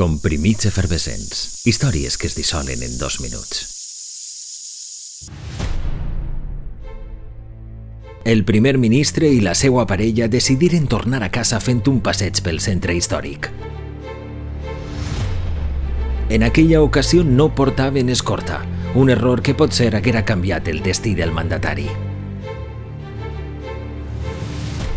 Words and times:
Comprimits 0.00 0.64
efervescents. 0.64 1.66
Històries 1.68 2.14
que 2.16 2.24
es 2.30 2.32
dissolen 2.32 2.80
en 2.82 2.96
dos 2.96 3.18
minuts. 3.20 3.58
El 8.24 8.46
primer 8.48 8.78
ministre 8.78 9.28
i 9.28 9.42
la 9.44 9.52
seva 9.52 9.84
parella 9.84 10.30
decidiren 10.32 10.88
tornar 10.88 11.20
a 11.20 11.28
casa 11.28 11.60
fent 11.60 11.84
un 11.92 12.00
passeig 12.00 12.40
pel 12.40 12.62
centre 12.64 12.96
històric. 12.96 13.50
En 16.30 16.48
aquella 16.48 16.80
ocasió 16.80 17.20
no 17.22 17.50
portaven 17.54 18.08
escorta, 18.08 18.64
un 18.94 19.10
error 19.12 19.42
que 19.42 19.52
potser 19.52 19.92
haguera 19.96 20.24
canviat 20.24 20.72
el 20.72 20.80
destí 20.80 21.12
del 21.12 21.36
mandatari. 21.36 21.90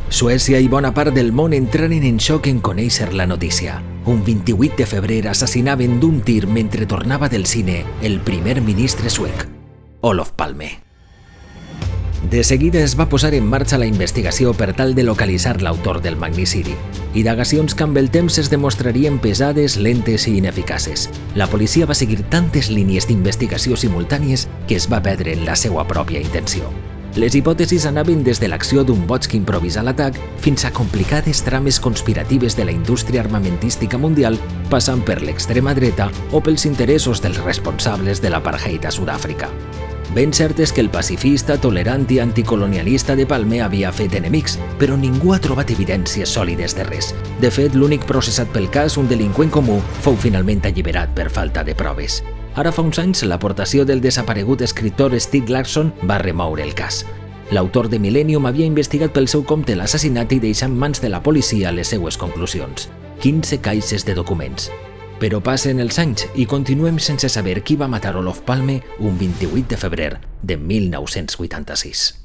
Suècia 0.08 0.64
i 0.64 0.72
bona 0.72 0.94
part 0.96 1.12
del 1.12 1.36
món 1.36 1.52
entraren 1.52 2.08
en 2.08 2.24
xoc 2.24 2.48
en 2.48 2.64
conèixer 2.64 3.12
la 3.12 3.28
notícia. 3.28 3.82
Un 4.06 4.26
28 4.26 4.76
de 4.76 4.86
febrer 4.86 5.28
assassinaven 5.30 6.02
d'un 6.02 6.20
tir 6.28 6.48
mentre 6.48 6.86
tornava 6.86 7.30
del 7.30 7.46
cine 7.46 7.86
el 8.02 8.20
primer 8.20 8.60
ministre 8.62 9.10
suec, 9.10 9.48
Olof 10.02 10.34
Palme. 10.36 10.84
De 12.30 12.44
seguida 12.44 12.82
es 12.84 12.98
va 13.00 13.08
posar 13.08 13.34
en 13.34 13.48
marxa 13.48 13.78
la 13.80 13.88
investigació 13.88 14.54
per 14.54 14.74
tal 14.76 14.94
de 14.96 15.04
localitzar 15.08 15.62
l'autor 15.62 16.02
del 16.02 16.18
magnicidi. 16.20 16.76
Indagacions 17.16 17.76
que 17.76 17.88
amb 17.88 17.98
el 17.98 18.10
temps 18.12 18.40
es 18.40 18.50
demostrarien 18.52 19.20
pesades, 19.24 19.78
lentes 19.78 20.28
i 20.28 20.38
ineficaces. 20.38 21.10
La 21.36 21.48
policia 21.48 21.86
va 21.88 21.96
seguir 21.96 22.24
tantes 22.28 22.72
línies 22.72 23.08
d'investigació 23.08 23.80
simultànies 23.80 24.50
que 24.68 24.76
es 24.76 24.90
va 24.92 25.04
perdre 25.04 25.32
en 25.32 25.46
la 25.46 25.56
seva 25.56 25.88
pròpia 25.88 26.20
intenció. 26.20 26.72
Les 27.16 27.36
hipòtesis 27.38 27.84
anaven 27.86 28.24
des 28.26 28.40
de 28.42 28.48
l'acció 28.50 28.82
d'un 28.82 29.04
boig 29.06 29.28
que 29.30 29.38
improvisa 29.38 29.84
l'atac 29.86 30.16
fins 30.42 30.66
a 30.66 30.72
complicades 30.74 31.44
trames 31.46 31.78
conspiratives 31.80 32.58
de 32.58 32.66
la 32.66 32.74
indústria 32.74 33.22
armamentística 33.22 34.00
mundial, 34.02 34.40
passant 34.72 35.04
per 35.06 35.20
l'extrema 35.22 35.76
dreta 35.78 36.10
o 36.32 36.42
pels 36.42 36.66
interessos 36.66 37.22
dels 37.22 37.38
responsables 37.46 38.22
de 38.22 38.34
l'apartheid 38.34 38.90
a 38.90 38.92
Sud-àfrica. 38.92 39.52
Ben 40.16 40.34
cert 40.34 40.60
és 40.62 40.74
que 40.74 40.82
el 40.82 40.90
pacifista, 40.94 41.60
tolerant 41.62 42.10
i 42.10 42.20
anticolonialista 42.22 43.16
de 43.16 43.28
Palme 43.30 43.62
havia 43.62 43.94
fet 43.94 44.18
enemics, 44.18 44.58
però 44.82 44.98
ningú 44.98 45.34
ha 45.34 45.42
trobat 45.42 45.70
evidències 45.74 46.34
sòlides 46.34 46.74
de 46.78 46.86
res. 46.90 47.14
De 47.42 47.50
fet, 47.54 47.78
l'únic 47.78 48.06
processat 48.10 48.50
pel 48.54 48.70
cas, 48.74 48.98
un 48.98 49.10
delinqüent 49.10 49.54
comú, 49.54 49.82
fou 50.02 50.18
finalment 50.18 50.66
alliberat 50.66 51.14
per 51.14 51.30
falta 51.30 51.66
de 51.66 51.78
proves. 51.78 52.24
Ara 52.56 52.72
fa 52.72 52.84
uns 52.86 53.00
anys, 53.02 53.24
l'aportació 53.26 53.82
del 53.86 54.02
desaparegut 54.02 54.62
escriptor 54.62 55.16
Steve 55.20 55.50
Larson 55.50 55.90
va 56.10 56.20
remoure 56.22 56.62
el 56.62 56.76
cas. 56.78 57.02
L'autor 57.52 57.90
de 57.90 58.00
Millennium 58.00 58.46
havia 58.46 58.68
investigat 58.70 59.14
pel 59.14 59.28
seu 59.28 59.44
compte 59.44 59.76
l'assassinat 59.76 60.32
i 60.34 60.40
deixar 60.44 60.70
en 60.70 60.78
mans 60.78 61.02
de 61.02 61.10
la 61.10 61.24
policia 61.26 61.74
les 61.74 61.90
seues 61.90 62.18
conclusions. 62.18 62.90
15 63.26 63.60
caixes 63.62 64.06
de 64.06 64.14
documents. 64.14 64.70
Però 65.20 65.42
passen 65.42 65.80
els 65.82 65.98
anys 66.02 66.28
i 66.36 66.46
continuem 66.46 67.00
sense 67.00 67.30
saber 67.30 67.62
qui 67.64 67.78
va 67.80 67.90
matar 67.90 68.18
Olof 68.18 68.42
Palme 68.46 68.82
un 69.00 69.18
28 69.18 69.74
de 69.74 69.80
febrer 69.80 70.12
de 70.44 70.58
1986. 70.58 72.23